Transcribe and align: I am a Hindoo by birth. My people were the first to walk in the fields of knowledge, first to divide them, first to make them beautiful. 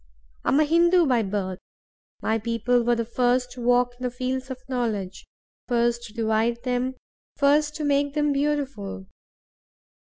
I 0.43 0.49
am 0.49 0.59
a 0.59 0.63
Hindoo 0.65 1.05
by 1.05 1.21
birth. 1.21 1.59
My 2.23 2.39
people 2.39 2.81
were 2.81 2.95
the 2.95 3.05
first 3.05 3.51
to 3.51 3.61
walk 3.61 3.93
in 3.99 4.03
the 4.03 4.09
fields 4.09 4.49
of 4.49 4.57
knowledge, 4.67 5.27
first 5.67 6.01
to 6.05 6.13
divide 6.13 6.63
them, 6.63 6.95
first 7.37 7.75
to 7.75 7.83
make 7.83 8.15
them 8.15 8.33
beautiful. 8.33 9.05